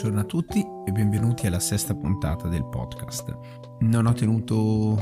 [0.00, 3.36] Buongiorno a tutti e benvenuti alla sesta puntata del podcast.
[3.80, 4.96] Non ho tenuto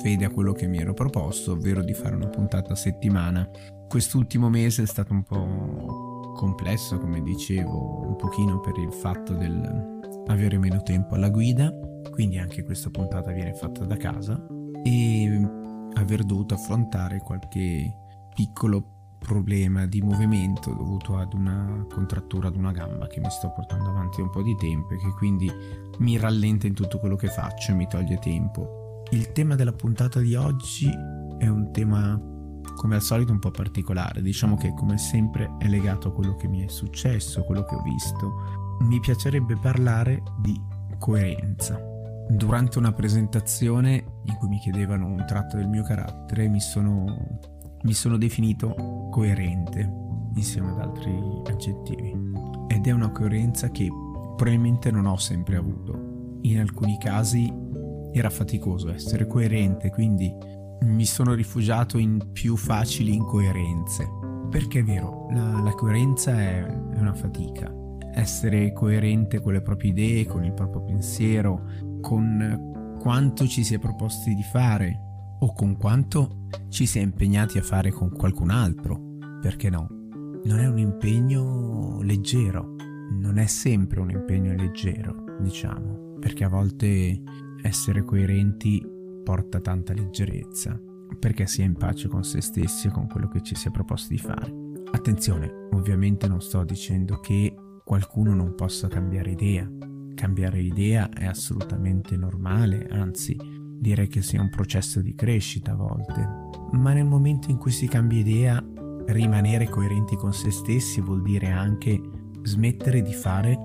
[0.00, 3.50] fede a quello che mi ero proposto, ovvero di fare una puntata a settimana.
[3.88, 10.00] Quest'ultimo mese è stato un po' complesso, come dicevo, un pochino per il fatto del
[10.28, 11.74] avere meno tempo alla guida,
[12.12, 14.40] quindi anche questa puntata viene fatta da casa
[14.84, 15.50] e
[15.94, 17.92] aver dovuto affrontare qualche
[18.32, 18.93] piccolo
[19.24, 24.20] problema di movimento dovuto ad una contrattura ad una gamba che mi sto portando avanti
[24.20, 25.50] un po' di tempo e che quindi
[25.98, 29.02] mi rallenta in tutto quello che faccio e mi toglie tempo.
[29.10, 30.88] Il tema della puntata di oggi
[31.38, 32.20] è un tema
[32.76, 36.48] come al solito un po' particolare, diciamo che come sempre è legato a quello che
[36.48, 38.32] mi è successo, a quello che ho visto.
[38.80, 40.60] Mi piacerebbe parlare di
[40.98, 41.80] coerenza.
[42.28, 47.04] Durante una presentazione in cui mi chiedevano un tratto del mio carattere mi sono
[47.84, 48.74] mi sono definito
[49.14, 49.88] coerente
[50.34, 52.12] insieme ad altri aggettivi
[52.66, 53.88] ed è una coerenza che
[54.34, 56.38] probabilmente non ho sempre avuto.
[56.40, 57.48] In alcuni casi
[58.10, 60.34] era faticoso essere coerente, quindi
[60.80, 64.04] mi sono rifugiato in più facili incoerenze.
[64.50, 67.72] Perché è vero, la, la coerenza è, è una fatica.
[68.14, 71.62] Essere coerente con le proprie idee, con il proprio pensiero,
[72.00, 75.13] con quanto ci si è proposti di fare,
[75.44, 79.86] o con quanto ci si è impegnati a fare con qualcun altro, perché no?
[80.44, 82.74] Non è un impegno leggero,
[83.10, 87.20] non è sempre un impegno leggero, diciamo, perché a volte
[87.62, 88.82] essere coerenti
[89.22, 90.80] porta tanta leggerezza,
[91.18, 93.70] perché si è in pace con se stessi e con quello che ci si è
[93.70, 94.50] proposti di fare.
[94.92, 99.70] Attenzione, ovviamente non sto dicendo che qualcuno non possa cambiare idea.
[100.14, 103.36] Cambiare idea è assolutamente normale, anzi
[103.84, 106.26] direi che sia un processo di crescita a volte,
[106.72, 108.64] ma nel momento in cui si cambia idea,
[109.08, 112.00] rimanere coerenti con se stessi vuol dire anche
[112.44, 113.58] smettere di fare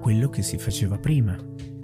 [0.00, 1.36] quello che si faceva prima.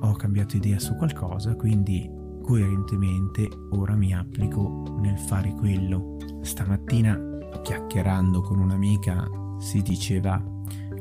[0.00, 2.10] Ho cambiato idea su qualcosa, quindi
[2.42, 6.16] coerentemente ora mi applico nel fare quello.
[6.40, 7.20] Stamattina,
[7.62, 9.28] chiacchierando con un'amica,
[9.58, 10.42] si diceva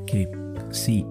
[0.03, 0.29] che
[0.67, 1.05] sì,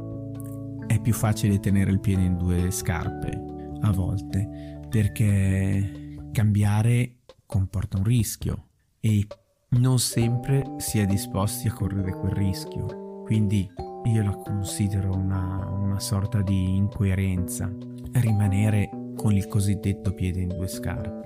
[0.86, 8.04] è più facile tenere il piede in due scarpe a volte, perché cambiare comporta un
[8.04, 8.68] rischio
[9.00, 9.26] e
[9.70, 13.22] non sempre si è disposti a correre quel rischio.
[13.24, 13.70] Quindi
[14.04, 17.70] io la considero una, una sorta di incoerenza,
[18.12, 21.20] rimanere con il cosiddetto piede in due scarpe.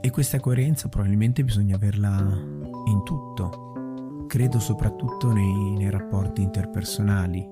[0.00, 4.26] E questa coerenza probabilmente bisogna averla in tutto.
[4.26, 7.48] Credo soprattutto nei, nei rapporti interpersonali.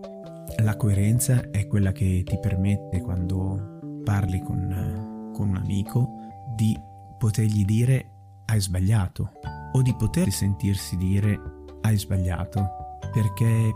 [0.62, 3.78] La coerenza è quella che ti permette quando
[4.10, 6.10] parli con con un amico
[6.56, 6.76] di
[7.16, 9.30] potergli dire hai sbagliato
[9.72, 11.40] o di poter sentirsi dire
[11.82, 13.72] hai sbagliato perché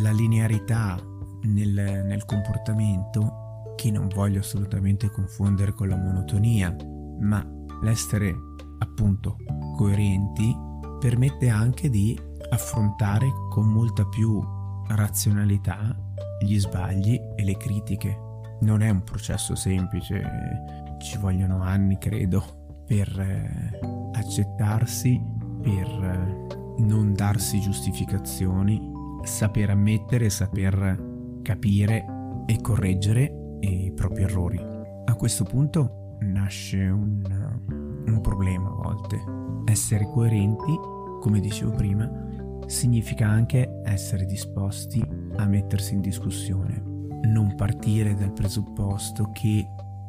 [0.00, 0.96] la linearità
[1.42, 6.72] nel, nel comportamento che non voglio assolutamente confondere con la monotonia
[7.18, 7.44] ma
[7.82, 8.32] l'essere
[8.78, 9.36] appunto
[9.76, 10.56] coerenti
[11.00, 12.16] permette anche di
[12.50, 14.40] affrontare con molta più
[14.86, 15.96] razionalità
[16.40, 18.31] gli sbagli e le critiche.
[18.62, 20.22] Non è un processo semplice,
[20.98, 23.80] ci vogliono anni, credo, per eh,
[24.12, 25.20] accettarsi,
[25.60, 28.80] per eh, non darsi giustificazioni,
[29.24, 32.04] saper ammettere, saper capire
[32.46, 34.60] e correggere i propri errori.
[35.04, 37.22] A questo punto nasce un,
[38.06, 39.20] un problema a volte.
[39.64, 40.72] Essere coerenti,
[41.20, 42.10] come dicevo prima,
[42.66, 45.04] significa anche essere disposti
[45.36, 46.91] a mettersi in discussione,
[47.22, 49.66] non partire dal presupposto che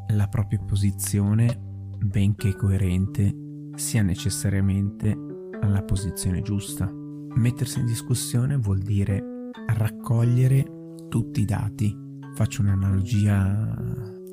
[0.08, 1.60] la propria posizione,
[1.98, 3.34] benché coerente,
[3.76, 5.18] sia necessariamente
[5.62, 6.92] la posizione giusta.
[7.36, 10.66] Mettersi in discussione vuol dire raccogliere
[11.10, 11.96] tutti i dati.
[12.36, 13.76] Faccio un'analogia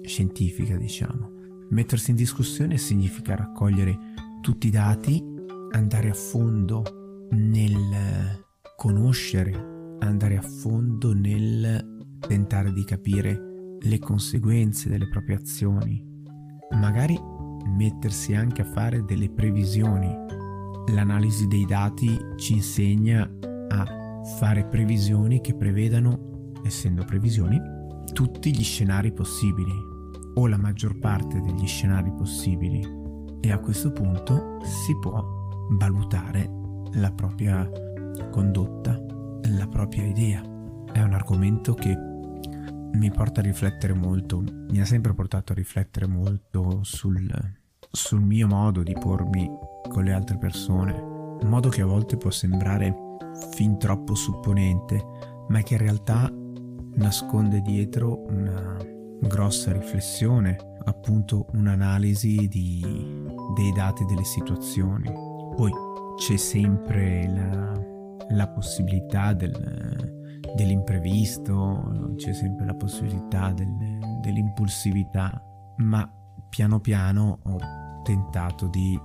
[0.02, 1.30] scientifica, diciamo.
[1.70, 3.97] Mettersi in discussione significa raccogliere
[4.41, 5.22] tutti i dati,
[5.72, 6.82] andare a fondo
[7.30, 8.42] nel
[8.76, 16.05] conoscere, andare a fondo nel tentare di capire le conseguenze delle proprie azioni,
[16.72, 17.19] magari
[17.77, 20.15] mettersi anche a fare delle previsioni.
[20.93, 23.28] L'analisi dei dati ci insegna
[23.69, 27.61] a fare previsioni che prevedano, essendo previsioni,
[28.13, 29.72] tutti gli scenari possibili
[30.34, 32.99] o la maggior parte degli scenari possibili
[33.41, 35.25] e a questo punto si può
[35.71, 36.51] valutare
[36.95, 37.69] la propria
[38.31, 39.01] condotta,
[39.57, 40.43] la propria idea.
[40.93, 41.97] È un argomento che
[42.92, 47.28] mi porta a riflettere molto, mi ha sempre portato a riflettere molto sul,
[47.91, 49.48] sul mio modo di pormi
[49.89, 52.95] con le altre persone, un modo che a volte può sembrare
[53.53, 55.03] fin troppo supponente,
[55.48, 56.31] ma che in realtà
[56.95, 58.77] nasconde dietro una
[59.21, 62.81] grossa riflessione, appunto un'analisi di,
[63.54, 65.10] dei dati delle situazioni.
[65.57, 65.72] Poi
[66.16, 67.72] c'è sempre la,
[68.31, 70.20] la possibilità del,
[70.54, 75.42] dell'imprevisto, c'è sempre la possibilità del, dell'impulsività,
[75.78, 76.10] ma
[76.48, 77.59] piano piano ho
[78.03, 78.98] tentato di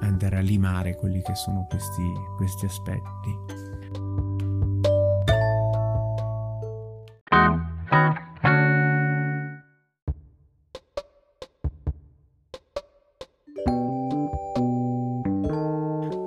[0.00, 3.70] andare a limare quelli che sono questi, questi aspetti.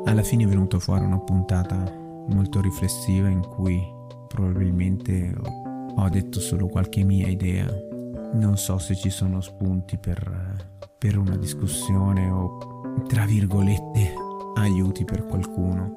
[0.06, 5.33] Alla fine è venuto fuori una puntata molto riflessiva in cui probabilmente
[5.98, 7.68] ho detto solo qualche mia idea.
[8.33, 14.13] Non so se ci sono spunti per, per una discussione o, tra virgolette,
[14.56, 15.94] aiuti per qualcuno.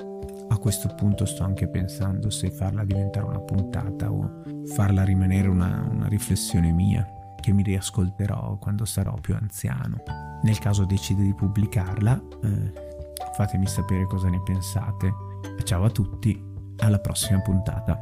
[0.50, 5.86] A questo punto sto anche pensando se farla diventare una puntata o farla rimanere una,
[5.90, 7.06] una riflessione mia
[7.40, 10.02] che mi riascolterò quando sarò più anziano.
[10.42, 12.72] Nel caso decide di pubblicarla, eh,
[13.34, 15.12] fatemi sapere cosa ne pensate.
[15.64, 16.40] Ciao a tutti,
[16.78, 17.98] alla prossima puntata.